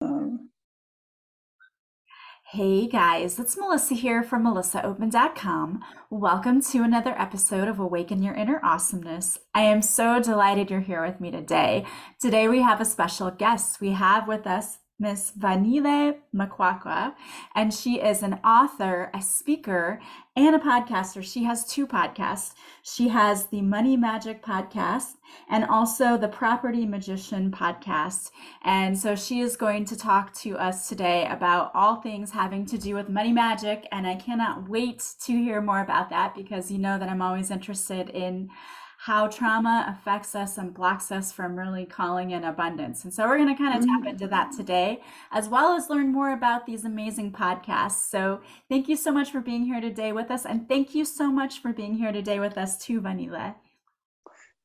[0.00, 0.50] Um,
[2.52, 5.80] hey guys, it's Melissa here from melissaopen.com.
[6.10, 9.38] Welcome to another episode of Awaken Your Inner Awesomeness.
[9.54, 11.86] I am so delighted you're here with me today.
[12.20, 13.80] Today we have a special guest.
[13.80, 17.14] We have with us Miss Vangile Makwakwa,
[17.54, 20.00] and she is an author, a speaker,
[20.34, 21.22] and a podcaster.
[21.22, 22.54] She has two podcasts.
[22.82, 25.16] She has the Money Magic podcast
[25.50, 28.30] and also the Property Magician podcast.
[28.62, 32.78] And so she is going to talk to us today about all things having to
[32.78, 33.86] do with money magic.
[33.92, 37.50] And I cannot wait to hear more about that because you know that I'm always
[37.50, 38.48] interested in
[39.06, 43.04] how trauma affects us and blocks us from really calling in abundance.
[43.04, 44.08] And so we're going to kind of tap mm.
[44.08, 48.10] into that today, as well as learn more about these amazing podcasts.
[48.10, 50.44] So thank you so much for being here today with us.
[50.44, 53.54] And thank you so much for being here today with us too, Vangile.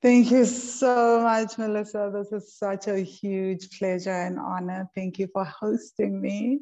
[0.01, 2.11] Thank you so much, Melissa.
[2.11, 4.89] This is such a huge pleasure and honor.
[4.95, 6.61] Thank you for hosting me.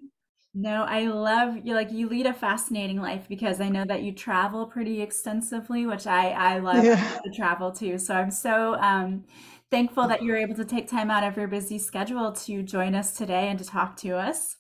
[0.53, 1.75] No, I love you.
[1.75, 6.07] Like you lead a fascinating life because I know that you travel pretty extensively, which
[6.07, 7.19] I I love yeah.
[7.23, 7.97] to travel too.
[7.97, 9.25] So I'm so um,
[9.69, 13.15] thankful that you're able to take time out of your busy schedule to join us
[13.15, 14.57] today and to talk to us.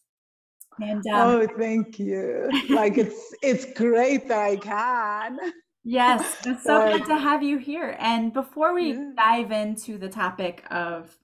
[0.79, 2.49] And um, oh, thank you.
[2.69, 5.39] like it's it's great that I can.
[5.83, 7.95] Yes, it's so glad to have you here.
[7.99, 9.11] And before we yeah.
[9.15, 11.17] dive into the topic of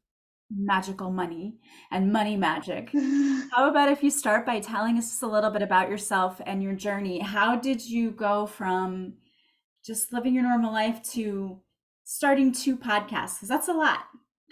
[0.56, 1.56] magical money
[1.92, 2.90] and money magic.
[3.52, 6.74] How about if you start by telling us a little bit about yourself and your
[6.74, 7.20] journey?
[7.20, 9.14] How did you go from
[9.86, 11.60] just living your normal life to
[12.04, 13.36] starting two podcasts?
[13.38, 14.06] Because that's a lot.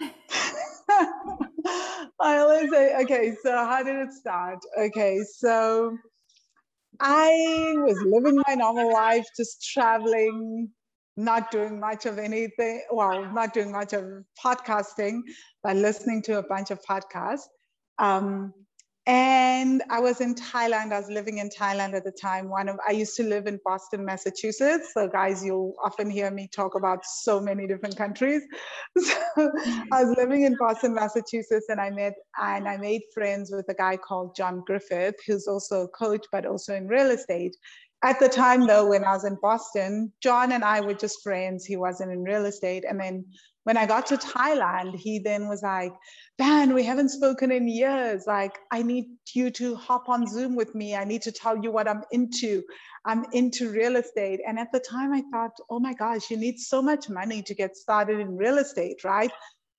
[2.20, 4.58] I always say, okay, so how did it start?
[4.78, 5.96] Okay, so
[7.00, 10.70] I was living my normal life, just traveling,
[11.16, 14.04] not doing much of anything, well, not doing much of
[14.42, 15.20] podcasting,
[15.62, 17.46] but listening to a bunch of podcasts.
[17.98, 18.52] Um,
[19.06, 20.92] and I was in Thailand.
[20.92, 22.48] I was living in Thailand at the time.
[22.48, 24.92] One of I used to live in Boston, Massachusetts.
[24.94, 28.42] So, guys, you'll often hear me talk about so many different countries.
[29.36, 29.50] So,
[29.92, 33.74] I was living in Boston, Massachusetts, and I met and I made friends with a
[33.74, 37.56] guy called John Griffith, who's also a coach, but also in real estate.
[38.04, 38.68] At the time, mm-hmm.
[38.68, 41.64] though, when I was in Boston, John and I were just friends.
[41.64, 42.84] He wasn't in real estate.
[42.86, 43.24] And then
[43.64, 45.94] when I got to Thailand, he then was like,
[46.36, 48.24] Van, we haven't spoken in years.
[48.26, 50.94] Like, I need you to hop on Zoom with me.
[50.94, 52.62] I need to tell you what I'm into.
[53.06, 54.40] I'm into real estate.
[54.46, 57.54] And at the time, I thought, oh my gosh, you need so much money to
[57.54, 59.32] get started in real estate, right?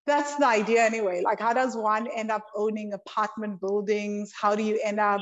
[0.07, 1.21] That's the idea anyway.
[1.23, 4.33] Like, how does one end up owning apartment buildings?
[4.39, 5.21] How do you end up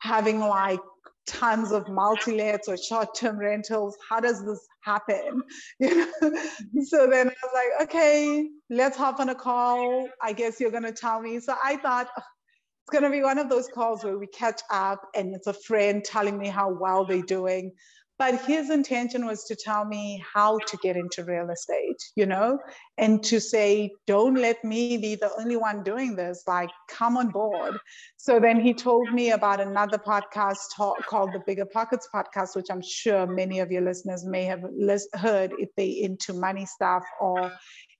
[0.00, 0.80] having like
[1.26, 3.96] tons of multi-lets or short-term rentals.
[4.08, 5.42] How does this happen?
[5.80, 6.32] You know?
[6.84, 10.08] So then i was like okay let's hop on a call.
[10.22, 11.40] I guess you're going to tell me.
[11.40, 15.00] So i thought it's going to be one of those calls where we catch up
[15.14, 17.72] and it's a friend telling me how well they're doing
[18.18, 22.58] but his intention was to tell me how to get into real estate you know
[22.98, 27.28] and to say don't let me be the only one doing this like come on
[27.28, 27.76] board.
[28.16, 32.66] So then he told me about another podcast talk, called the bigger pockets podcast which
[32.70, 34.62] i'm sure many of your listeners may have
[35.14, 37.52] heard if they into money stuff or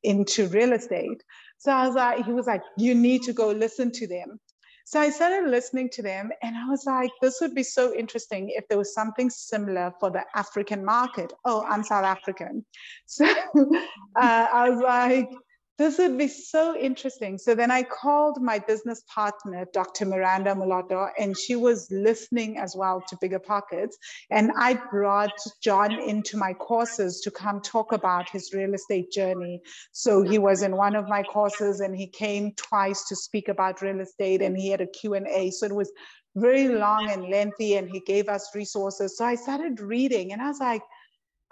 [0.03, 1.23] into real estate.
[1.59, 4.39] So i was like he was like you need to go listen to them
[4.84, 8.50] so I started listening to them and I was like, this would be so interesting
[8.50, 11.33] if there was something similar for the African market.
[11.47, 12.65] Oh, I'm South African.
[13.06, 13.25] So
[13.56, 15.31] uh, I was like,
[15.77, 17.37] this would be so interesting.
[17.37, 20.07] So then I called my business partner, Dr.
[20.07, 23.99] Miranda Mulatto, and she was listening as well to Bigger Pockets.
[24.31, 29.61] And I brought John into my courses to come talk about his real estate journey.
[29.91, 33.83] So he was in one of my courses and he came twice to speak about
[33.83, 35.51] real estate and he had a Q&A.
[35.51, 35.91] So it was
[36.37, 39.17] very long and lengthy and he gave us resources.
[39.17, 40.83] So I started reading and I was like,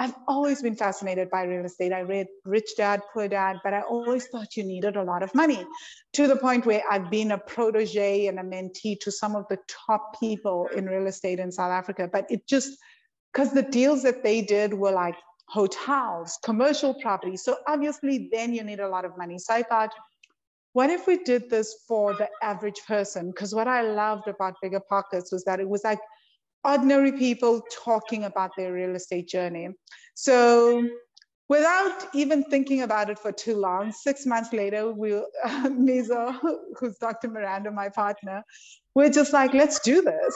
[0.03, 1.93] I've always been fascinated by real estate.
[1.93, 5.33] I read Rich Dad, Poor Dad, but I always thought you needed a lot of
[5.33, 5.65] money
[6.15, 9.59] to the point where I've been a protege and a mentee to some of the
[9.69, 12.09] top people in real estate in South Africa.
[12.13, 12.77] But it just,
[13.33, 15.15] because the deals that they did were like
[15.47, 17.37] hotels, commercial property.
[17.37, 19.39] So obviously, then you need a lot of money.
[19.39, 19.95] So I thought,
[20.73, 23.29] what if we did this for the average person?
[23.29, 26.01] Because what I loved about Bigger Pockets was that it was like,
[26.65, 29.69] ordinary people talking about their real estate journey.
[30.15, 30.89] So
[31.49, 35.23] without even thinking about it for too long, six months later, we, uh,
[35.69, 36.39] Mizo,
[36.79, 37.29] who's Dr.
[37.29, 38.43] Miranda, my partner,
[38.95, 40.35] we're just like, let's do this.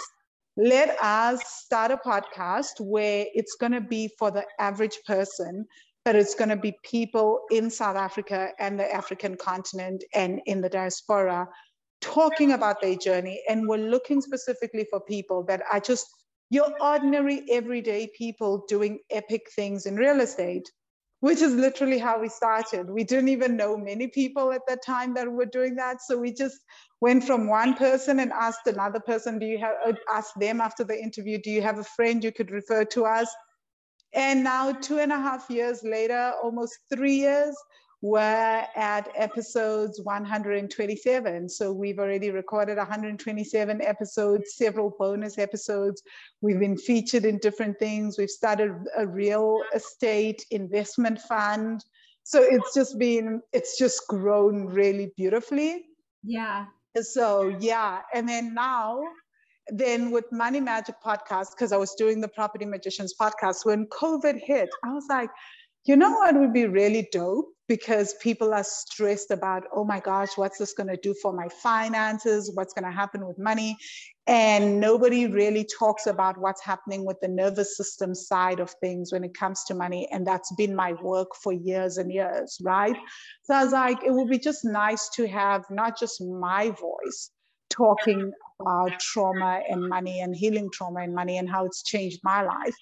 [0.56, 5.67] Let us start a podcast where it's going to be for the average person,
[6.05, 10.62] but it's going to be people in South Africa and the African continent and in
[10.62, 11.46] the diaspora
[12.01, 13.43] talking about their journey.
[13.49, 16.07] And we're looking specifically for people that are just
[16.51, 20.71] your ordinary, everyday people doing epic things in real estate,
[21.21, 22.89] which is literally how we started.
[22.89, 26.03] We didn't even know many people at that time that were doing that.
[26.03, 26.59] So we just
[27.01, 30.85] went from one person and asked another person, do you have, uh, asked them after
[30.85, 33.29] the interview, do you have a friend you could refer to us?
[34.13, 37.55] And now, two and a half years later, almost three years,
[38.06, 41.49] we're at episodes 127.
[41.49, 46.03] So we've already recorded 127 episodes, several bonus episodes.
[46.41, 48.17] We've been featured in different things.
[48.17, 51.85] We've started a real estate investment fund.
[52.23, 55.87] So it's just been, it's just grown really beautifully.
[56.23, 56.67] Yeah.
[57.00, 58.02] So, yeah.
[58.14, 59.02] And then now,
[59.67, 64.41] then with Money Magic podcast, because I was doing the Property Magicians podcast, when COVID
[64.41, 65.31] hit, I was like,
[65.85, 67.56] you know what would be really dope?
[67.69, 71.49] Because people are stressed about, oh my gosh, what's this going to do for my
[71.49, 72.51] finances?
[72.55, 73.77] What's going to happen with money?
[74.29, 79.25] And nobody really talks about what's happening with the nervous system side of things when
[79.25, 80.09] it comes to money.
[80.13, 82.97] And that's been my work for years and years, right?
[83.45, 87.31] So I was like, it would be just nice to have not just my voice
[87.71, 92.43] talking about trauma and money and healing trauma and money and how it's changed my
[92.43, 92.75] life,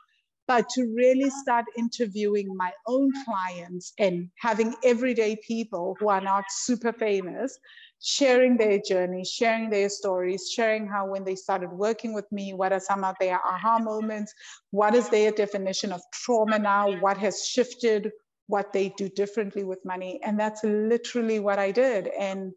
[0.46, 6.44] but to really start interviewing my own clients and having everyday people who are not
[6.50, 7.58] super famous
[8.06, 12.70] sharing their journey, sharing their stories, sharing how when they started working with me, what
[12.70, 14.32] are some of their aha moments,
[14.72, 18.10] what is their definition of trauma now, what has shifted,
[18.46, 20.20] what they do differently with money.
[20.22, 22.08] And that's literally what I did.
[22.08, 22.52] And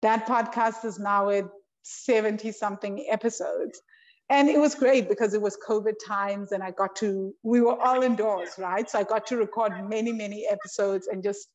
[0.00, 1.44] that podcast is now at
[1.82, 3.82] 70 something episodes
[4.30, 7.78] and it was great because it was covid times and i got to we were
[7.82, 8.88] all indoors right?
[8.88, 11.48] So i got to record many many episodes and just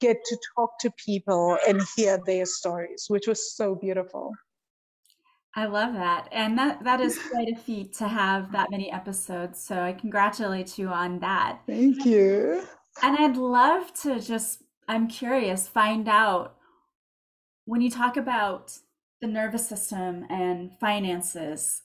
[0.00, 4.32] get to talk to people and hear their stories which was so beautiful.
[5.56, 6.28] I love that.
[6.30, 9.60] And that that is quite a feat to have that many episodes.
[9.60, 11.60] So i congratulate you on that.
[11.66, 12.64] Thank you.
[13.02, 16.56] And i'd love to just i'm curious find out
[17.64, 18.76] when you talk about
[19.20, 21.82] the nervous system and finances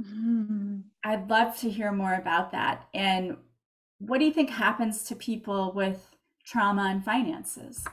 [0.00, 0.82] Mm.
[1.04, 2.88] I'd love to hear more about that.
[2.94, 3.36] And
[3.98, 6.14] what do you think happens to people with
[6.44, 7.84] trauma and finances?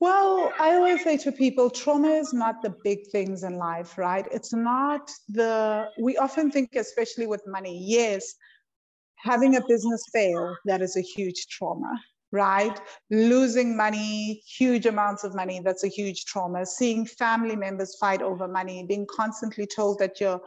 [0.00, 4.26] Well, I always say to people, trauma is not the big things in life, right?
[4.32, 8.34] It's not the, we often think, especially with money, yes,
[9.16, 11.92] having a business fail, that is a huge trauma,
[12.32, 12.80] right?
[13.10, 16.66] Losing money, huge amounts of money, that's a huge trauma.
[16.66, 20.40] Seeing family members fight over money, being constantly told that you're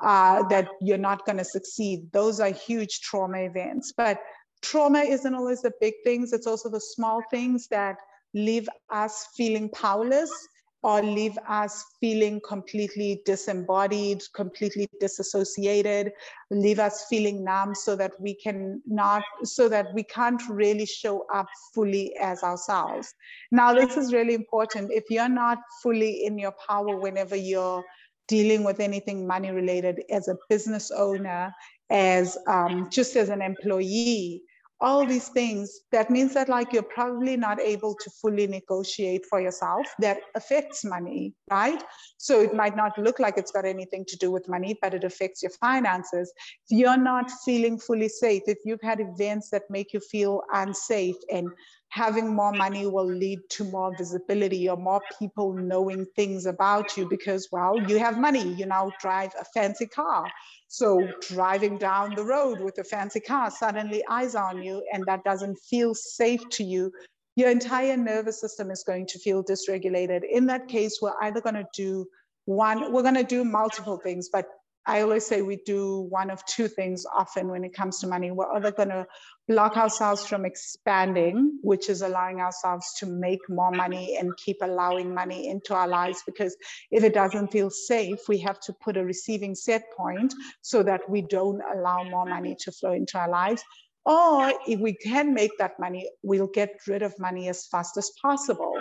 [0.00, 2.10] uh, that you're not going to succeed.
[2.12, 3.92] Those are huge trauma events.
[3.96, 4.18] But
[4.60, 6.32] trauma isn't always the big things.
[6.32, 7.96] It's also the small things that
[8.34, 10.32] leave us feeling powerless
[10.82, 16.12] or leave us feeling completely disembodied, completely disassociated,
[16.50, 21.24] leave us feeling numb so that we can not, so that we can't really show
[21.32, 23.14] up fully as ourselves.
[23.52, 24.90] Now, this is really important.
[24.92, 27.84] If you're not fully in your power whenever you're
[28.26, 31.54] dealing with anything money related as a business owner,
[31.90, 34.42] as um, just as an employee,
[34.82, 39.40] all these things, that means that like you're probably not able to fully negotiate for
[39.40, 39.86] yourself.
[40.00, 41.82] That affects money, right?
[42.18, 45.04] So it might not look like it's got anything to do with money, but it
[45.04, 46.32] affects your finances.
[46.68, 51.16] If you're not feeling fully safe, if you've had events that make you feel unsafe
[51.32, 51.48] and
[51.92, 57.06] having more money will lead to more visibility or more people knowing things about you
[57.06, 58.54] because, well, you have money.
[58.54, 60.24] You now drive a fancy car.
[60.68, 65.22] So driving down the road with a fancy car, suddenly eyes on you, and that
[65.22, 66.90] doesn't feel safe to you.
[67.36, 70.22] Your entire nervous system is going to feel dysregulated.
[70.30, 72.06] In that case, we're either going to do
[72.46, 74.46] one, we're going to do multiple things, but
[74.86, 78.30] I always say we do one of two things often when it comes to money.
[78.30, 79.06] We're either going to
[79.48, 85.14] block ourselves from expanding, which is allowing ourselves to make more money and keep allowing
[85.14, 86.22] money into our lives.
[86.24, 86.56] Because
[86.90, 91.08] if it doesn't feel safe, we have to put a receiving set point so that
[91.08, 93.62] we don't allow more money to flow into our lives.
[94.04, 98.10] Or if we can make that money, we'll get rid of money as fast as
[98.20, 98.72] possible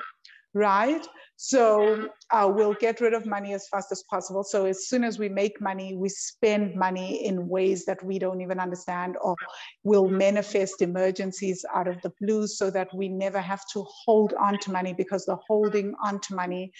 [0.53, 1.05] right?
[1.37, 4.43] So uh, we'll get rid of money as fast as possible.
[4.43, 8.41] So as soon as we make money, we spend money in ways that we don't
[8.41, 9.35] even understand, or
[9.83, 14.59] we'll manifest emergencies out of the blue so that we never have to hold on
[14.59, 16.71] to money because the holding on to money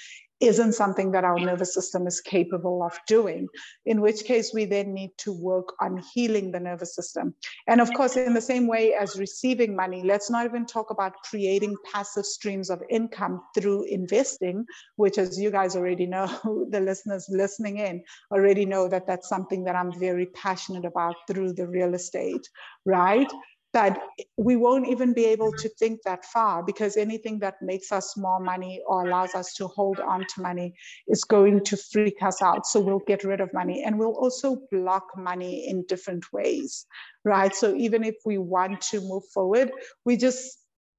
[0.42, 3.48] isn't something that our nervous system is capable of doing,
[3.86, 7.34] in which case we then need to work on healing the nervous system.
[7.68, 11.14] And of course, in the same way as receiving money, let's not even talk about
[11.24, 16.28] creating passive streams of income through investing which, as you guys already know,
[16.70, 21.54] the listeners listening in already know that that's something that I'm very passionate about through
[21.54, 22.48] the real estate,
[22.86, 23.32] right?
[23.74, 24.00] That
[24.38, 28.40] we won't even be able to think that far because anything that makes us more
[28.40, 30.74] money or allows us to hold on to money
[31.08, 32.66] is going to freak us out.
[32.66, 36.86] So we'll get rid of money and we'll also block money in different ways,
[37.24, 37.56] right?
[37.56, 39.72] So even if we want to move forward,
[40.06, 40.58] we just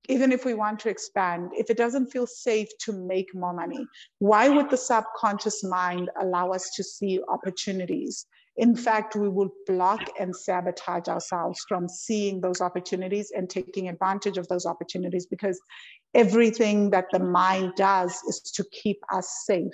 [0.09, 3.87] even if we want to expand, if it doesn't feel safe to make more money,
[4.19, 8.27] why would the subconscious mind allow us to see opportunities?
[8.57, 14.37] In fact, we will block and sabotage ourselves from seeing those opportunities and taking advantage
[14.37, 15.59] of those opportunities because
[16.15, 19.73] everything that the mind does is to keep us safe.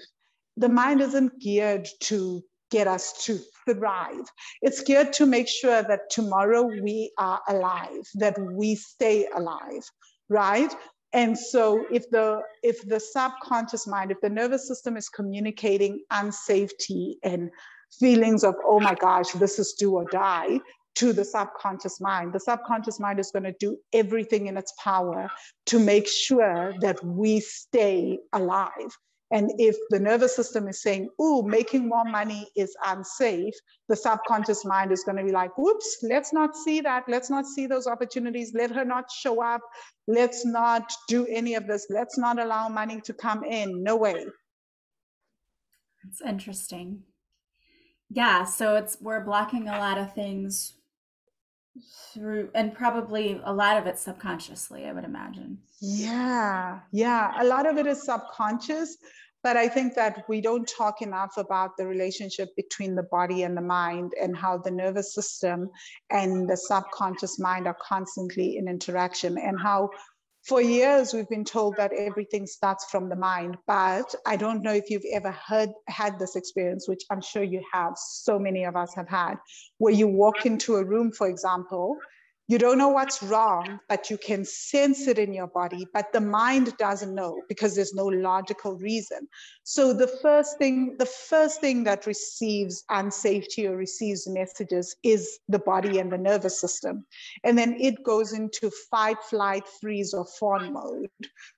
[0.57, 4.27] The mind isn't geared to get us to thrive.
[4.63, 9.83] It's geared to make sure that tomorrow we are alive, that we stay alive,
[10.29, 10.73] right?
[11.13, 17.15] And so if the if the subconscious mind, if the nervous system is communicating unsafety
[17.23, 17.51] and
[17.99, 20.61] feelings of, oh my gosh, this is do or die
[20.97, 22.33] to the subconscious mind.
[22.33, 25.31] The subconscious mind is going to do everything in its power
[25.67, 28.97] to make sure that we stay alive.
[29.31, 33.55] And if the nervous system is saying, oh, making more money is unsafe,
[33.89, 37.05] the subconscious mind is going to be like, whoops, let's not see that.
[37.09, 38.55] Let's not see those opportunities.
[38.55, 39.61] Let her not show up.
[40.07, 41.87] Let's not do any of this.
[41.91, 43.83] Let's not allow money to come in.
[43.83, 44.25] No way.
[46.09, 47.03] It's interesting.
[48.11, 50.75] Yeah, so it's we're blocking a lot of things
[52.13, 55.59] through and probably a lot of it subconsciously, I would imagine.
[55.81, 56.81] Yeah.
[56.91, 58.97] Yeah, a lot of it is subconscious,
[59.43, 63.57] but I think that we don't talk enough about the relationship between the body and
[63.57, 65.71] the mind and how the nervous system
[66.11, 69.91] and the subconscious mind are constantly in interaction and how
[70.49, 74.73] for years we've been told that everything starts from the mind but i don't know
[74.73, 78.75] if you've ever heard had this experience which i'm sure you have so many of
[78.75, 79.35] us have had
[79.77, 81.99] where you walk into a room for example
[82.49, 86.21] you don't know what's wrong, but you can sense it in your body, but the
[86.21, 89.29] mind doesn't know because there's no logical reason.
[89.65, 95.59] So the first thing, the first thing that receives unsafety or receives messages is the
[95.59, 97.05] body and the nervous system.
[97.45, 101.11] And then it goes into fight, flight, freeze, or fawn mode,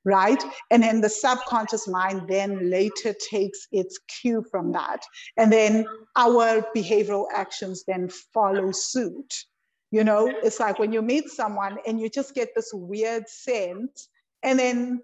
[0.05, 0.43] right?
[0.73, 5.05] And then the subconscious mind then later takes its cue from that.
[5.37, 9.45] And then our behavioral actions then follow suit
[9.91, 14.09] you know, it's like when you meet someone and you just get this weird sense,
[14.43, 15.03] and then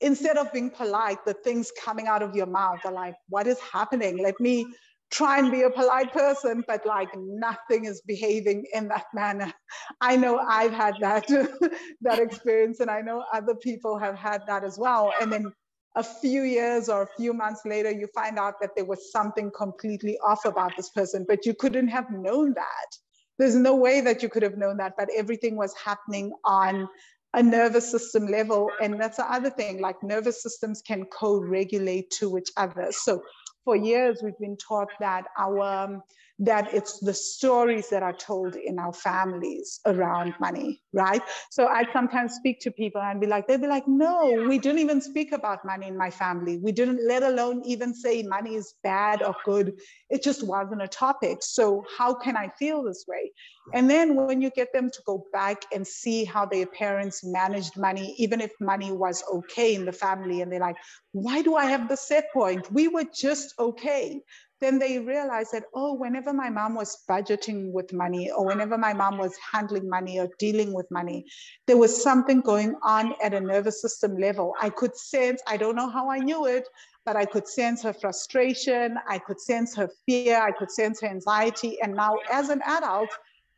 [0.00, 3.58] instead of being polite, the things coming out of your mouth are like, what is
[3.60, 4.18] happening?
[4.18, 4.66] Let me
[5.10, 9.52] try and be a polite person, but like nothing is behaving in that manner.
[10.00, 11.26] I know I've had that
[12.02, 15.12] that experience, and I know other people have had that as well.
[15.20, 15.52] And then
[15.94, 19.52] a few years or a few months later, you find out that there was something
[19.56, 22.98] completely off about this person, but you couldn't have known that
[23.38, 26.88] there's no way that you could have known that, but everything was happening on
[27.34, 28.70] a nervous system level.
[28.80, 32.88] And that's the other thing, like nervous systems can co-regulate to each other.
[32.90, 33.22] So
[33.64, 36.02] for years, we've been taught that our um,
[36.40, 41.22] that it's the stories that are told in our families around money, right?
[41.50, 44.80] So I'd sometimes speak to people and be like, they'd be like, no, we didn't
[44.80, 46.58] even speak about money in my family.
[46.58, 49.78] We didn't, let alone even say money is bad or good.
[50.10, 51.38] It just wasn't a topic.
[51.42, 53.30] So how can I feel this way?
[53.72, 57.78] And then when you get them to go back and see how their parents managed
[57.78, 60.76] money, even if money was okay in the family, and they're like,
[61.12, 62.70] why do I have the set point?
[62.72, 64.20] We were just okay
[64.60, 68.92] then they realized that, oh, whenever my mom was budgeting with money or whenever my
[68.92, 71.26] mom was handling money or dealing with money,
[71.66, 74.54] there was something going on at a nervous system level.
[74.60, 76.68] I could sense, I don't know how I knew it,
[77.04, 81.08] but I could sense her frustration, I could sense her fear, I could sense her
[81.08, 81.78] anxiety.
[81.82, 83.10] And now, as an adult,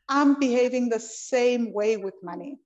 [0.09, 2.59] I'm behaving the same way with money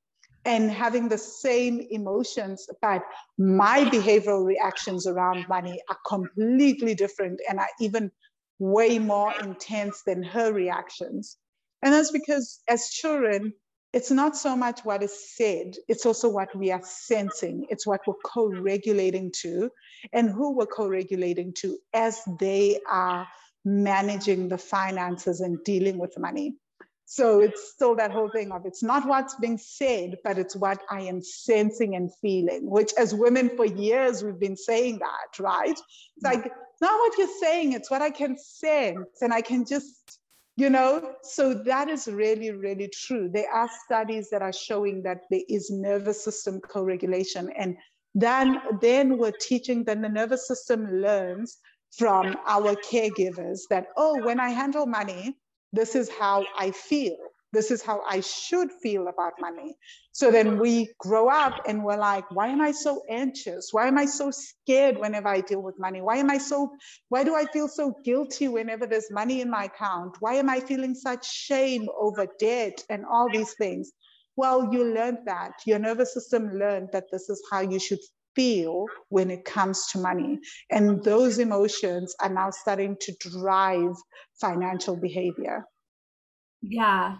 [0.44, 3.02] and having the same emotions, but
[3.38, 8.10] my behavioral reactions around money are completely different and are even
[8.58, 11.36] way more intense than her reactions.
[11.82, 13.52] And that's because as children,
[13.92, 17.66] it's not so much what is said, it's also what we are sensing.
[17.70, 19.70] It's what we're co regulating to
[20.12, 23.26] and who we're co regulating to as they are
[23.64, 26.54] managing the finances and dealing with money.
[27.12, 30.80] So it's still that whole thing of it's not what's being said, but it's what
[30.88, 35.70] I am sensing and feeling, which as women for years we've been saying that, right?
[35.70, 39.22] It's like not what you're saying, it's what I can sense.
[39.22, 40.20] And I can just,
[40.54, 43.28] you know, so that is really, really true.
[43.28, 47.50] There are studies that are showing that there is nervous system co regulation.
[47.58, 47.76] And
[48.14, 51.58] then then we're teaching then the nervous system learns
[51.98, 55.36] from our caregivers that oh when i handle money
[55.72, 57.16] this is how i feel
[57.52, 59.76] this is how I should feel about money.
[60.12, 63.70] So then we grow up and we're like, why am I so anxious?
[63.72, 66.00] Why am I so scared whenever I deal with money?
[66.00, 66.70] Why am I so,
[67.08, 70.16] why do I feel so guilty whenever there's money in my account?
[70.20, 73.92] Why am I feeling such shame over debt and all these things?
[74.36, 75.54] Well, you learned that.
[75.66, 77.98] Your nervous system learned that this is how you should
[78.36, 80.38] feel when it comes to money.
[80.70, 83.96] And those emotions are now starting to drive
[84.40, 85.66] financial behavior.
[86.62, 87.18] Yeah,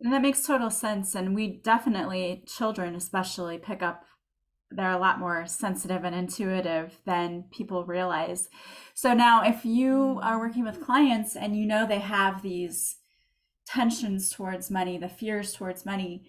[0.00, 1.14] and that makes total sense.
[1.14, 4.04] And we definitely, children especially, pick up,
[4.70, 8.48] they're a lot more sensitive and intuitive than people realize.
[8.94, 12.96] So now, if you are working with clients and you know they have these
[13.66, 16.24] tensions towards money, the fears towards money,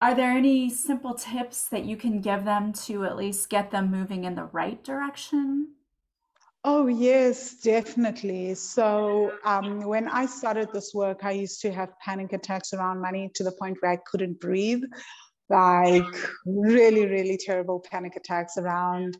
[0.00, 3.90] are there any simple tips that you can give them to at least get them
[3.90, 5.74] moving in the right direction?
[6.70, 8.54] Oh, yes, definitely.
[8.54, 13.30] So, um, when I started this work, I used to have panic attacks around money
[13.36, 14.82] to the point where I couldn't breathe,
[15.48, 19.16] like really, really terrible panic attacks around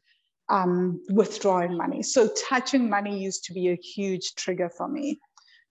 [0.51, 2.03] um, withdrawing money.
[2.03, 5.19] So, touching money used to be a huge trigger for me.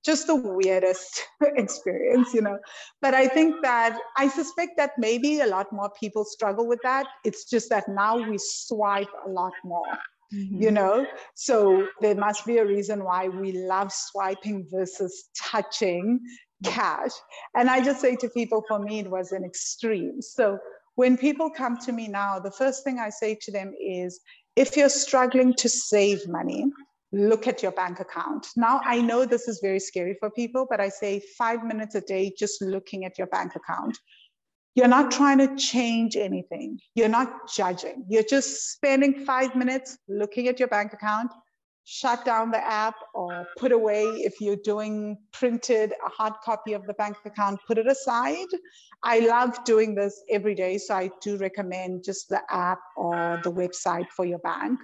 [0.03, 2.57] Just the weirdest experience, you know.
[3.03, 7.05] But I think that I suspect that maybe a lot more people struggle with that.
[7.23, 9.99] It's just that now we swipe a lot more
[10.33, 10.61] Mm-hmm.
[10.61, 11.05] You know,
[11.35, 16.19] so there must be a reason why we love swiping versus touching
[16.63, 17.11] cash.
[17.55, 20.21] And I just say to people, for me, it was an extreme.
[20.21, 20.59] So
[20.95, 24.19] when people come to me now, the first thing I say to them is
[24.55, 26.65] if you're struggling to save money,
[27.11, 28.47] look at your bank account.
[28.55, 32.01] Now, I know this is very scary for people, but I say five minutes a
[32.01, 33.97] day just looking at your bank account.
[34.77, 36.79] You're not trying to change anything.
[36.93, 38.05] You're not judging.
[38.07, 41.31] You're just spending five minutes looking at your bank account,
[41.85, 46.85] shut down the app or put away if you're doing printed a hard copy of
[46.85, 48.45] the bank account, put it aside.
[49.01, 50.77] I love doing this every day.
[50.77, 54.79] So I do recommend just the app or the website for your bank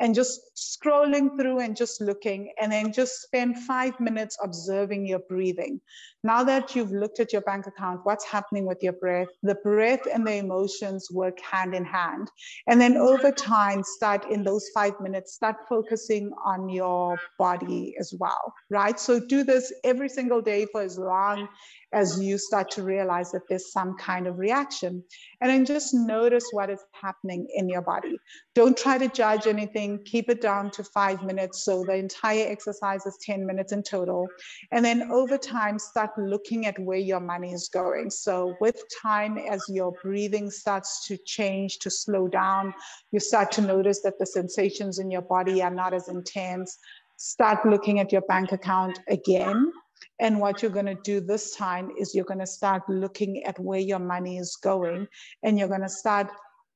[0.00, 5.20] and just scrolling through and just looking, and then just spend five minutes observing your
[5.20, 5.80] breathing.
[6.26, 9.28] Now that you've looked at your bank account, what's happening with your breath?
[9.44, 12.28] The breath and the emotions work hand in hand.
[12.66, 18.12] And then over time, start in those five minutes, start focusing on your body as
[18.18, 18.98] well, right?
[18.98, 21.46] So do this every single day for as long
[21.92, 25.04] as you start to realize that there's some kind of reaction.
[25.40, 28.18] And then just notice what is happening in your body.
[28.54, 31.64] Don't try to judge anything, keep it down to five minutes.
[31.64, 34.26] So the entire exercise is 10 minutes in total.
[34.72, 38.10] And then over time, start looking at where your money is going.
[38.10, 42.74] So with time, as your breathing starts to change, to slow down,
[43.12, 46.78] you start to notice that the sensations in your body are not as intense.
[47.16, 49.72] Start looking at your bank account again
[50.20, 53.58] and what you're going to do this time is you're going to start looking at
[53.58, 55.06] where your money is going
[55.42, 56.28] and you're going to start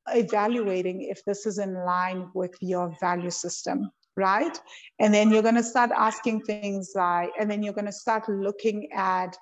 [0.09, 4.59] evaluating if this is in line with your value system right
[4.99, 8.27] and then you're going to start asking things like and then you're going to start
[8.27, 9.37] looking at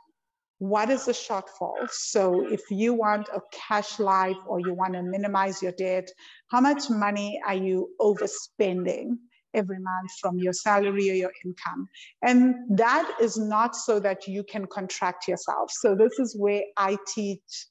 [0.60, 5.01] what is the shortfall so if you want a cash life or you want to
[5.01, 6.10] minimize your debt
[6.49, 9.17] how much money are you overspending
[9.53, 11.88] every month from your salary or your income.
[12.21, 15.71] And that is not so that you can contract yourself.
[15.71, 17.67] So, this is where I teach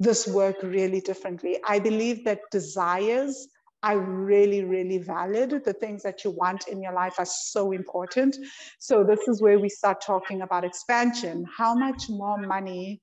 [0.00, 1.58] this work really differently.
[1.66, 3.48] I believe that desires
[3.82, 5.62] are really, really valid.
[5.64, 8.36] The things that you want in your life are so important.
[8.78, 11.44] So, this is where we start talking about expansion.
[11.56, 13.00] How much more money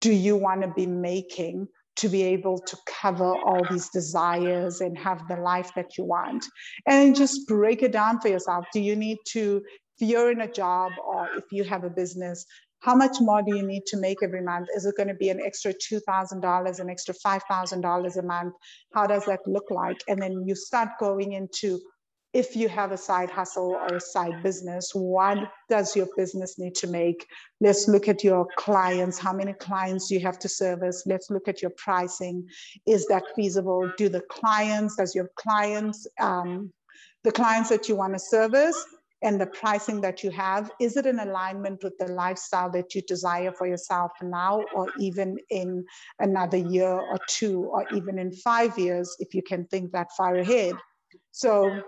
[0.00, 4.96] do you want to be making to be able to cover all these desires and
[4.98, 6.44] have the life that you want.
[6.86, 8.64] And just break it down for yourself.
[8.72, 9.62] Do you need to,
[9.98, 12.46] if you're in a job or if you have a business,
[12.82, 14.68] how much more do you need to make every month?
[14.74, 18.54] Is it going to be an extra $2,000, an extra $5,000 a month?
[18.92, 19.98] How does that look like?
[20.08, 21.80] And then you start going into
[22.32, 26.74] if you have a side hustle or a side business, what does your business need
[26.76, 27.26] to make?
[27.60, 29.18] Let's look at your clients.
[29.18, 31.04] How many clients do you have to service?
[31.06, 32.48] Let's look at your pricing.
[32.86, 33.92] Is that feasible?
[33.98, 36.72] Do the clients, does your clients, um,
[37.22, 38.82] the clients that you want to service
[39.22, 43.02] and the pricing that you have, is it in alignment with the lifestyle that you
[43.02, 45.84] desire for yourself now or even in
[46.18, 50.36] another year or two or even in five years if you can think that far
[50.36, 50.74] ahead?
[51.30, 51.82] So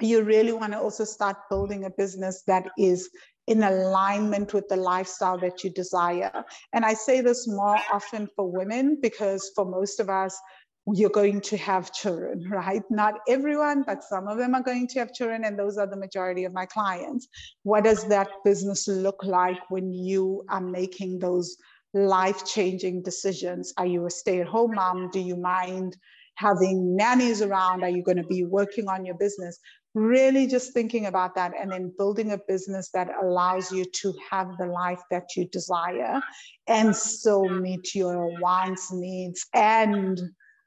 [0.00, 3.08] you really want to also start building a business that is
[3.46, 6.44] in alignment with the lifestyle that you desire.
[6.72, 10.38] And I say this more often for women because for most of us,
[10.86, 12.82] you're going to have children, right?
[12.90, 15.96] Not everyone, but some of them are going to have children, and those are the
[15.96, 17.28] majority of my clients.
[17.62, 21.56] What does that business look like when you are making those
[21.94, 23.72] life changing decisions?
[23.76, 25.10] Are you a stay at home mom?
[25.10, 25.96] Do you mind
[26.36, 27.84] having nannies around?
[27.84, 29.58] Are you going to be working on your business?
[29.94, 34.48] Really just thinking about that and then building a business that allows you to have
[34.58, 36.20] the life that you desire
[36.66, 40.18] and still meet your wants, needs, and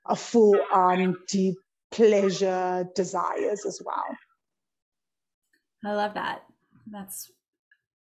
[0.08, 1.56] a full on deep
[1.92, 4.18] pleasure desires as well.
[5.84, 6.44] I love that.
[6.88, 7.32] That's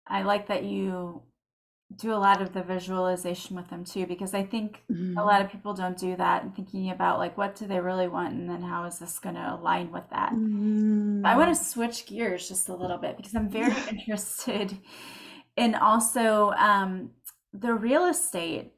[0.07, 1.23] I like that you
[1.95, 5.17] do a lot of the visualization with them too because I think mm-hmm.
[5.17, 8.07] a lot of people don't do that and thinking about like what do they really
[8.07, 10.33] want and then how is this going to align with that.
[10.33, 11.25] Mm-hmm.
[11.25, 14.77] I want to switch gears just a little bit because I'm very interested
[15.55, 17.11] in also um,
[17.53, 18.73] the real estate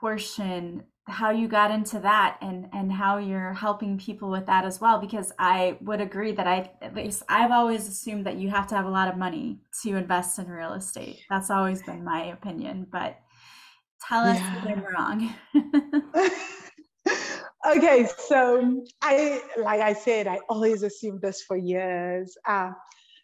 [0.00, 4.80] portion how you got into that and and how you're helping people with that as
[4.80, 8.66] well because i would agree that i at least i've always assumed that you have
[8.66, 11.20] to have a lot of money to invest in real estate.
[11.30, 13.18] That's always been my opinion but
[14.08, 14.58] tell us yeah.
[14.58, 16.30] if i'm wrong.
[17.66, 22.36] Okay so i like i said i always assumed this for years.
[22.46, 22.70] Uh,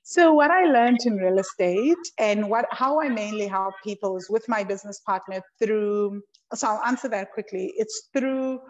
[0.03, 4.29] so what I learned in real estate and what how I mainly help people is
[4.29, 6.23] with my business partner through.
[6.55, 7.73] So I'll answer that quickly.
[7.77, 8.61] It's through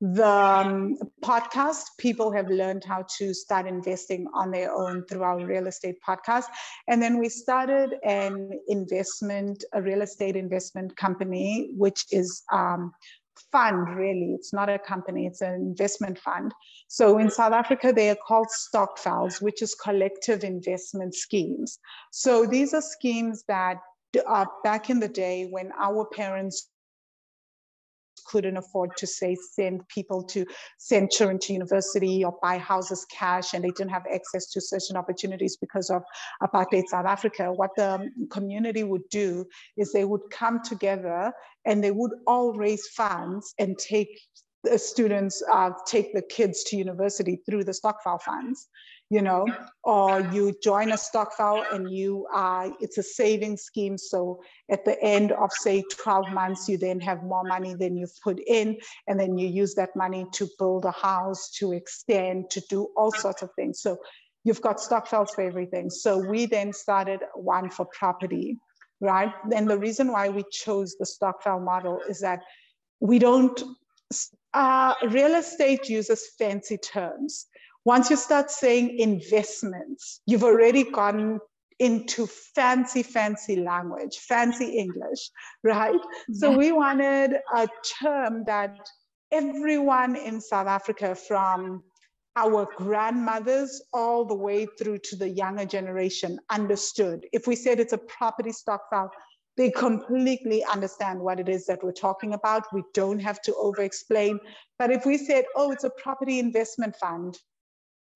[0.00, 1.84] the um, podcast.
[1.98, 6.46] People have learned how to start investing on their own through our real estate podcast,
[6.88, 12.92] and then we started an investment, a real estate investment company, which is um,
[13.52, 14.32] fund, really.
[14.34, 16.52] It's not a company, it's an investment fund.
[16.88, 21.78] So in South Africa, they are called stokvels, which is collective investment schemes.
[22.10, 23.78] So these are schemes that
[24.26, 26.69] uh, back in the day when our parents
[28.30, 30.44] couldn't afford to say send people to
[30.78, 34.96] send children to university or buy houses cash and they didn't have access to certain
[34.96, 36.02] opportunities because of
[36.42, 39.44] apartheid South Africa, what the community would do
[39.76, 41.32] is they would come together
[41.64, 44.08] and they would all raise funds and take
[44.64, 48.68] the students uh, take the kids to university through the stokvel funds
[49.10, 49.44] you know,
[49.82, 53.98] or you join a stokvel and you are, it's a saving scheme.
[53.98, 58.16] So at the end of say 12 months, you then have more money than you've
[58.22, 62.62] put in, and then you use that money to build a house, to extend, to
[62.70, 63.82] do all sorts of things.
[63.82, 63.98] So
[64.44, 65.90] you've got stokvels for everything.
[65.90, 68.58] So we then started one for property,
[69.00, 69.32] right?
[69.52, 72.42] And the reason why we chose the stokvel model is that
[73.00, 73.60] we don't,
[74.54, 77.46] uh, real estate uses fancy terms.
[77.84, 81.40] Once you start saying investments, you've already gone
[81.78, 85.30] into fancy, fancy language, fancy English,
[85.64, 85.94] right?
[85.94, 86.38] Yeah.
[86.38, 87.68] So we wanted a
[88.02, 88.76] term that
[89.32, 91.82] everyone in South Africa, from
[92.36, 97.26] our grandmothers all the way through to the younger generation, understood.
[97.32, 99.10] If we said it's a property stokvel,
[99.60, 102.64] they completely understand what it is that we're talking about.
[102.72, 104.40] We don't have to over explain.
[104.78, 107.36] But if we said, oh, it's a property investment fund,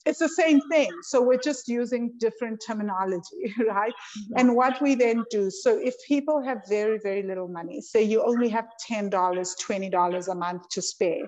[0.07, 0.91] it's the same thing.
[1.03, 3.93] So we're just using different terminology, right?
[4.31, 4.41] Yeah.
[4.41, 8.25] And what we then do, so if people have very, very little money, say you
[8.25, 11.27] only have $10, $20 a month to spare,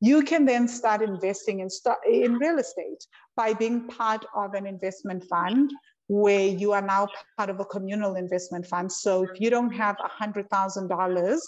[0.00, 1.68] you can then start investing in,
[2.10, 3.04] in real estate
[3.36, 5.70] by being part of an investment fund
[6.08, 8.90] where you are now part of a communal investment fund.
[8.90, 11.38] So if you don't have $100,000,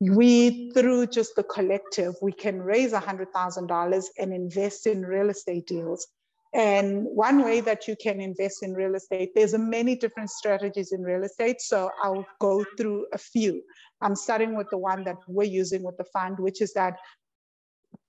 [0.00, 6.06] we, through just the collective, we can raise $100,000 and invest in real estate deals
[6.54, 11.02] and one way that you can invest in real estate, there's many different strategies in
[11.02, 11.62] real estate.
[11.62, 13.62] So I'll go through a few.
[14.02, 16.98] I'm starting with the one that we're using with the fund, which is that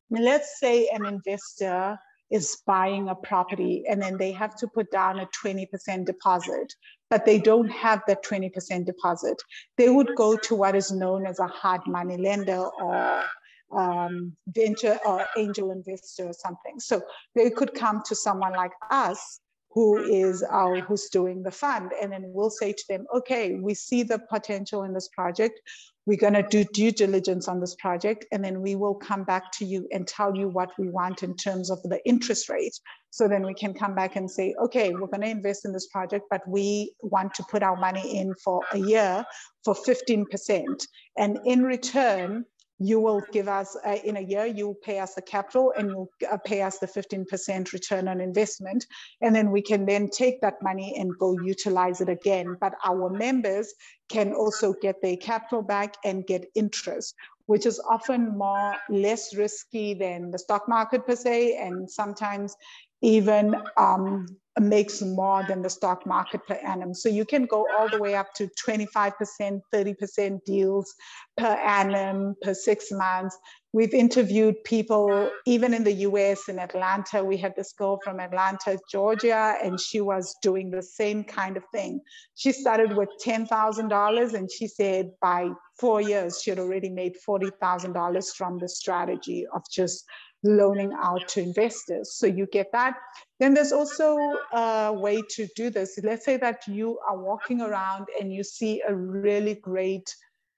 [0.10, 1.98] let's say an investor
[2.34, 6.74] is buying a property and then they have to put down a 20% deposit,
[7.12, 9.38] but they don't have that 20% deposit.
[9.78, 13.24] They would go to what is known as a hard money lender or
[13.72, 16.80] um, venture or angel investor or something.
[16.80, 17.04] So
[17.36, 19.40] they could come to someone like us
[19.74, 20.30] who mm-hmm.
[20.30, 21.92] is our who's doing the fund.
[22.02, 25.60] And then we'll say to them okay we see the potential in this project.
[26.06, 29.54] We're going to do due diligence on this project and then we will come back
[29.54, 32.78] to you and tell you what we want in terms of the interest rate
[33.10, 35.88] so then we can come back and say okay we're going to invest in this
[35.88, 39.24] project but we want to put our money in for a year
[39.64, 42.44] for 15% and in return
[42.80, 46.10] you will give us uh, in a year you'll pay us the capital and you'll
[46.30, 48.86] uh, pay us the 15% return on investment.
[49.22, 52.58] And then we can then take that money and go utilize it again.
[52.60, 53.74] But our members
[54.10, 59.94] can also get their capital back and get interest which is often more less risky
[59.94, 62.56] than the stock market per se and sometimes
[63.02, 64.26] even um,
[64.60, 66.94] makes more than the stock market per annum.
[66.94, 70.94] So you can go all the way up to 25%, 30% deals
[71.38, 73.38] per annum, per six months.
[73.74, 77.24] We've interviewed people, even in the US, in Atlanta.
[77.24, 81.64] We had this girl from Atlanta, Georgia, and she was doing the same kind of
[81.74, 82.00] thing.
[82.36, 88.36] She started with $10,000, and she said by four years, she had already made $40,000
[88.36, 90.06] from the strategy of just
[90.44, 92.14] loaning out to investors.
[92.16, 92.96] So you get that.
[93.40, 94.18] Then there's also
[94.54, 95.98] a way to do this.
[96.04, 100.14] Let's say that you are walking around and you see a really great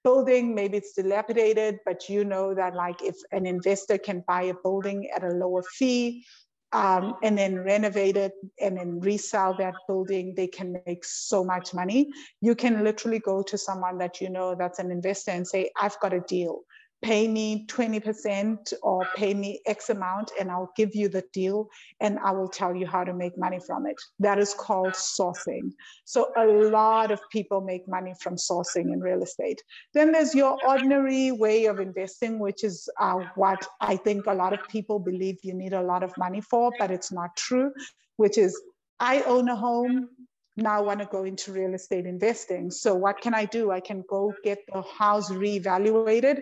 [0.06, 4.54] building, maybe it's dilapidated, but you know that like if an investor can buy a
[4.64, 6.26] building at a lower fee,
[6.72, 11.74] um, and then renovate it and then resell that building, they can make so much
[11.74, 12.10] money.
[12.42, 16.00] You can literally go to someone that you know that's an investor and say, I've
[16.02, 16.62] got a deal
[17.06, 21.70] pay me 20% or pay me X amount and I'll give you the deal
[22.02, 23.96] and I will tell you how to make money from it.
[24.18, 25.72] That is called sourcing.
[26.06, 29.62] So a lot of people make money from sourcing in real estate.
[29.94, 34.54] Then there's your ordinary way of investing, which is uh, what I think a lot
[34.54, 37.72] of people believe you need a lot of money for, but it's not true,
[38.18, 38.60] which is
[39.00, 40.10] I own a home,
[40.58, 42.72] now want to go into real estate investing.
[42.72, 43.72] So what can I do?
[43.72, 46.40] I can go get the house reevaluated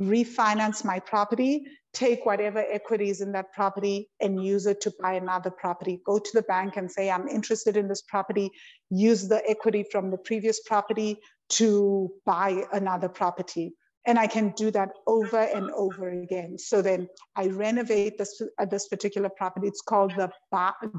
[0.00, 5.14] refinance my property, take whatever equity is in that property and use it to buy
[5.14, 6.00] another property.
[6.04, 8.50] Go to the bank and say, I'm interested in this property,
[8.90, 11.18] use the equity from the previous property
[11.50, 13.74] to buy another property.
[14.06, 16.58] And I can do that over and over again.
[16.58, 19.66] So then I renovate this, uh, this particular property.
[19.66, 20.30] It's called the,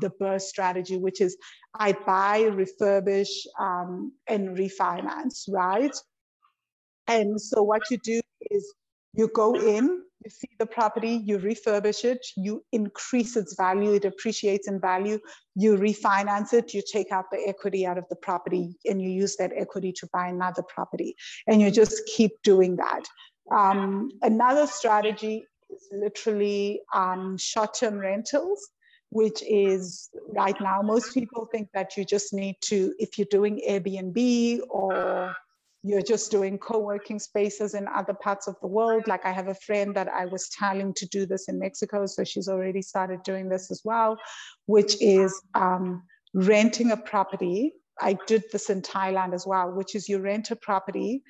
[0.01, 1.37] the BRRRR strategy, which is
[1.75, 5.95] I buy, refurbish, um, and refinance, right?
[7.07, 8.73] And so what you do is
[9.13, 14.05] you go in, you see the property, you refurbish it, you increase its value, it
[14.05, 15.19] appreciates in value,
[15.55, 19.35] you refinance it, you take out the equity out of the property, and you use
[19.37, 21.15] that equity to buy another property.
[21.47, 23.03] And you just keep doing that.
[23.51, 28.69] Um, another strategy is literally um, short term rentals
[29.11, 33.61] which is right now most people think that you just need to if you're doing
[33.69, 35.35] airbnb or
[35.85, 39.07] you're just doing co-working spaces in other parts of the world.
[39.07, 42.23] Like i have a friend that i was telling to do this in mexico so
[42.23, 44.17] she's already started doing this as well
[44.65, 47.73] which is um, renting a property.
[48.01, 51.21] I did this in thailand as well which is you rent a property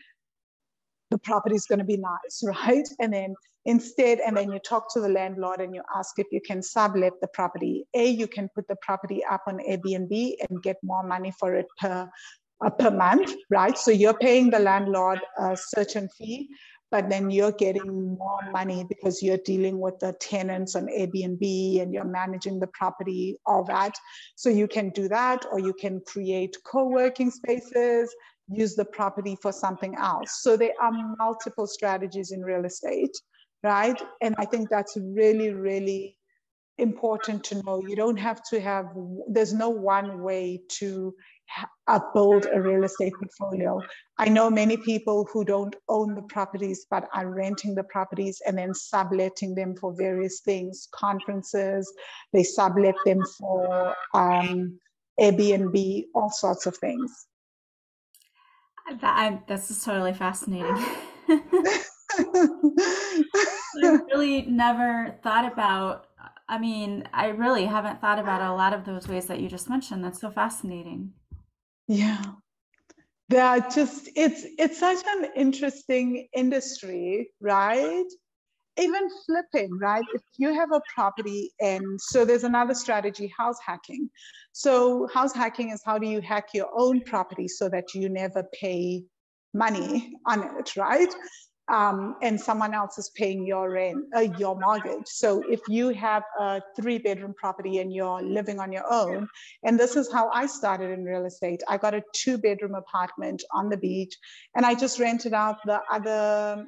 [1.11, 2.87] the property is going to be nice right?
[2.99, 6.39] And then instead and then you talk to the landlord and you ask if you
[6.45, 7.85] can sublet the property.
[7.93, 11.65] A you can put the property up on airbnb and get more money for it
[11.79, 12.09] per
[12.63, 13.77] uh, per month, right?
[13.77, 16.49] So you're paying the landlord a certain fee,
[16.91, 21.93] but then you're getting more money because you're dealing with the tenants on Airbnb and
[21.93, 23.95] you're managing the property, all that.
[24.35, 28.15] So you can do that, or you can create co working spaces,
[28.47, 30.41] use the property for something else.
[30.41, 33.15] So there are multiple strategies in real estate,
[33.63, 33.99] right?
[34.21, 36.17] And I think that's really, really
[36.77, 37.81] important to know.
[37.85, 38.87] You don't have to have,
[39.27, 41.13] there's no one way to
[42.13, 43.81] build a real estate portfolio.
[44.17, 48.57] I know many people who don't own the properties but are renting the properties and
[48.57, 51.91] then subletting them for various things, conferences,
[52.33, 54.79] they sublet them for um,
[55.19, 57.27] Airbnb, all sorts of things.
[59.01, 60.75] That, I, this is totally fascinating.
[63.77, 66.07] I really never thought about
[66.47, 69.69] I mean, I really haven't thought about a lot of those ways that you just
[69.69, 70.03] mentioned.
[70.03, 71.13] That's so fascinating.
[71.87, 72.23] Yeah.
[73.29, 78.05] That just it's it's such an interesting industry, right?
[78.77, 80.03] Even flipping, right?
[80.13, 84.09] If you have a property and so there's another strategy, house hacking.
[84.51, 88.43] So house hacking is how do you hack your own property so that you never
[88.53, 89.03] pay
[89.55, 91.13] money on it, right?
[91.67, 95.07] Um, and someone else is paying your rent, uh, your mortgage.
[95.07, 99.27] So if you have a three bedroom property and you're living on your own,
[99.63, 101.63] and this is how I started in real estate.
[101.67, 104.15] I got a two bedroom apartment on the beach,
[104.55, 106.65] and I just rented out the other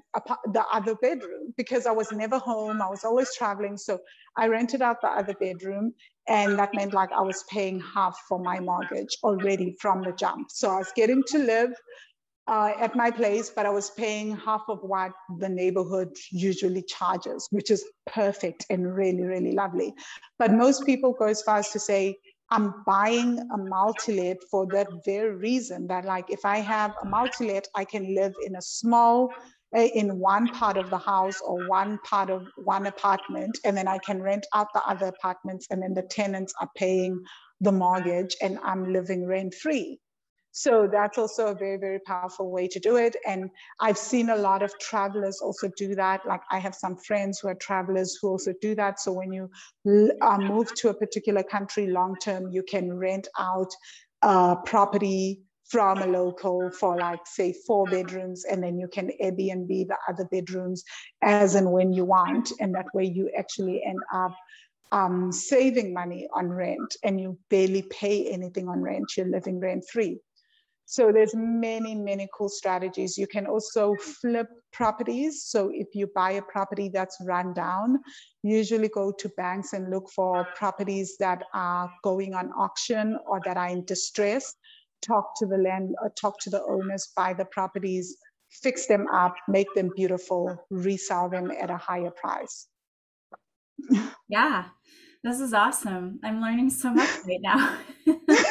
[0.53, 2.81] the other bedroom because I was never home.
[2.81, 3.99] I was always traveling, so
[4.35, 5.93] I rented out the other bedroom,
[6.27, 10.49] and that meant like I was paying half for my mortgage already from the jump.
[10.49, 11.71] So I was getting to live
[12.47, 17.47] uh, at my place, but I was paying half of what the neighborhood usually charges,
[17.51, 19.93] which is perfect and really, really lovely.
[20.39, 22.17] But most people go as far as to say,
[22.49, 27.67] I'm buying a multi-let for that very reason that like if I have a multi-let,
[27.75, 29.33] I can live in a small
[29.75, 33.89] eh, in one part of the house or one part of one apartment and then
[33.89, 37.21] I can rent out the other apartments and then the tenants are paying
[37.59, 39.99] the mortgage and I'm living rent free.
[40.57, 43.15] So that's also a very, very powerful way to do it.
[43.27, 46.25] And I've seen a lot of travelers also do that.
[46.25, 48.99] Like I have some friends who are travelers who also do that.
[48.99, 49.51] So when you
[50.19, 53.71] uh, move to a particular country long term, you can rent out
[54.23, 59.67] a property from a local for like say four bedrooms and then you can airbnb
[59.67, 60.83] the other bedrooms
[61.21, 64.33] as and when you want and that way you actually end up
[64.93, 69.83] um, saving money on rent and you barely pay anything on rent you're living rent
[69.91, 70.17] free
[70.89, 73.17] so there's many, many cool strategies.
[73.17, 75.43] You can also flip properties.
[75.43, 77.99] So if you buy a property that's run down,
[78.41, 83.57] usually go to banks and look for properties that are going on auction or that
[83.57, 84.55] are in distress.
[85.01, 88.15] Talk to the land, or uh, talk to the owners, buy the properties,
[88.49, 92.67] fix them up, make them beautiful, resell them at a higher price.
[94.29, 94.65] Yeah,
[95.23, 96.19] this is awesome.
[96.21, 97.77] I'm learning so much right now.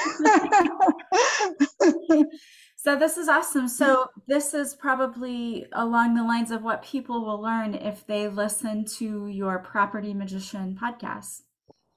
[2.77, 3.69] so this is awesome.
[3.69, 8.85] So this is probably along the lines of what people will learn if they listen
[8.97, 11.43] to your Property Magician podcast.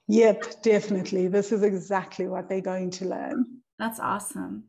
[0.08, 1.28] Yep, definitely.
[1.28, 3.44] This is exactly what they're going to learn.
[3.78, 4.64] That's awesome.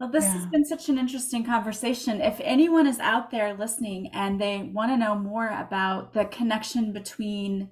[0.00, 0.38] Well, this yeah.
[0.38, 2.22] has been such an interesting conversation.
[2.22, 6.94] If anyone is out there listening and they want to know more about the connection
[6.94, 7.68] between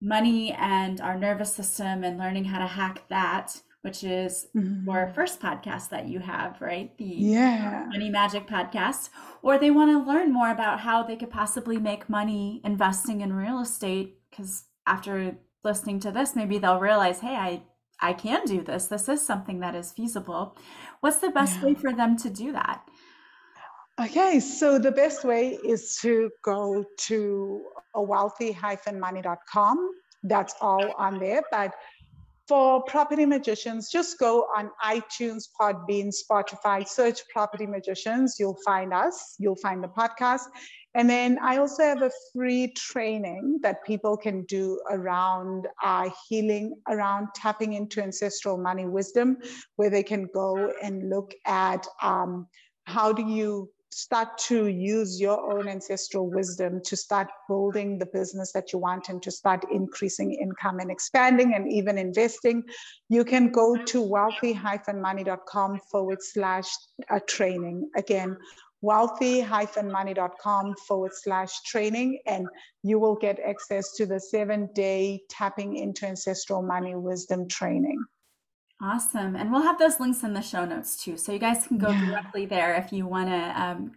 [0.00, 4.88] money and our nervous system and learning how to hack that, which is mm-hmm.
[4.88, 6.96] your first podcast that you have, right?
[6.98, 7.86] The yeah.
[7.88, 9.08] Money Magic podcast.
[9.42, 13.32] Or they want to learn more about how they could possibly make money investing in
[13.32, 14.18] real estate.
[14.30, 17.62] Because after listening to this, maybe they'll realize, hey, I,
[18.00, 18.86] I can do this.
[18.86, 20.58] This is something that is feasible.
[21.00, 21.66] What's the best yeah.
[21.66, 22.86] way for them to do that?
[24.00, 27.64] Okay, so the best way is to go to
[27.94, 29.90] a wealthy-money.com.
[30.22, 31.42] That's all on there.
[31.50, 31.74] But
[32.50, 38.38] for property magicians, just go on iTunes, Podbean, Spotify, search property magicians.
[38.40, 40.46] You'll find us, you'll find the podcast.
[40.96, 46.74] And then I also have a free training that people can do around uh, healing,
[46.88, 49.36] around tapping into ancestral money wisdom,
[49.76, 52.48] where they can go and look at um,
[52.86, 58.52] how do you start to use your own ancestral wisdom to start building the business
[58.52, 62.62] that you want and to start increasing income and expanding and even investing,
[63.08, 66.70] you can go to wealthy-money.com forward slash
[67.10, 67.90] uh, training.
[67.96, 68.36] Again,
[68.80, 72.46] wealthy-money.com forward slash training, and
[72.82, 78.02] you will get access to the seven day tapping into ancestral money wisdom training.
[78.82, 79.36] Awesome.
[79.36, 81.16] And we'll have those links in the show notes too.
[81.16, 82.06] So you guys can go yeah.
[82.06, 83.92] directly there if you want to um,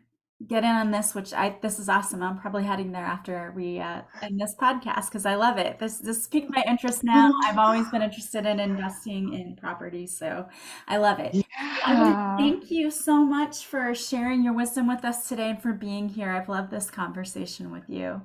[0.48, 2.22] get in on this, which I, this is awesome.
[2.22, 5.80] I'm probably heading there after we uh, end this podcast because I love it.
[5.80, 7.32] This, this piqued my interest now.
[7.46, 10.06] I've always been interested in investing in property.
[10.06, 10.48] So
[10.88, 11.34] I love it.
[11.34, 12.38] Yeah.
[12.38, 16.30] thank you so much for sharing your wisdom with us today and for being here.
[16.30, 18.22] I've loved this conversation with you.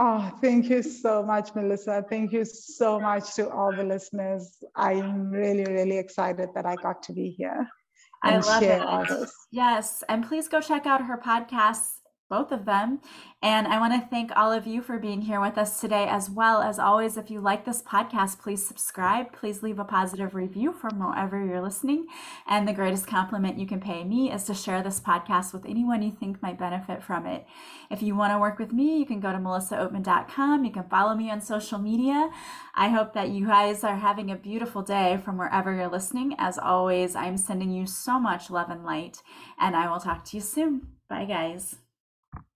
[0.00, 2.04] Oh, thank you so much, Melissa.
[2.08, 4.62] Thank you so much to all the listeners.
[4.76, 7.68] I'm really, really excited that I got to be here.
[8.22, 9.28] I love it.
[9.50, 10.04] Yes.
[10.08, 11.97] And please go check out her podcasts
[12.28, 13.00] both of them.
[13.40, 16.28] And I want to thank all of you for being here with us today, as
[16.28, 17.16] well as always.
[17.16, 19.32] If you like this podcast, please subscribe.
[19.32, 22.06] Please leave a positive review from wherever you're listening.
[22.46, 26.02] And the greatest compliment you can pay me is to share this podcast with anyone
[26.02, 27.46] you think might benefit from it.
[27.90, 30.64] If you want to work with me, you can go to melissaoatman.com.
[30.64, 32.30] You can follow me on social media.
[32.74, 36.34] I hope that you guys are having a beautiful day from wherever you're listening.
[36.38, 39.22] As always, I'm sending you so much love and light,
[39.58, 40.88] and I will talk to you soon.
[41.08, 41.87] Bye, guys.